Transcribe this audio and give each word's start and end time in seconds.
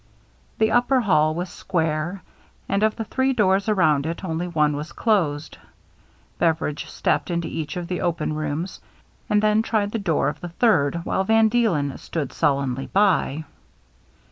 The 0.57 0.71
upper 0.71 1.01
hall 1.01 1.35
was 1.35 1.47
square, 1.47 2.23
and 2.67 2.81
of 2.81 2.95
the 2.95 3.03
three 3.03 3.33
doors 3.33 3.69
around 3.69 4.07
it 4.07 4.25
only 4.25 4.47
one 4.47 4.75
was 4.75 4.93
closed. 4.93 5.59
Beveridge 6.39 6.87
stepped 6.87 7.29
into 7.29 7.47
each 7.47 7.77
of 7.77 7.87
the 7.87 8.01
open 8.01 8.33
rooms, 8.33 8.79
and 9.29 9.43
then 9.43 9.61
tried 9.61 9.91
the 9.91 9.99
door 9.99 10.27
of 10.27 10.39
the 10.41 10.49
third, 10.49 11.01
while 11.05 11.23
Van 11.23 11.49
Deelen 11.49 11.95
stood 11.99 12.33
sullenly 12.33 12.87
by. 12.87 13.45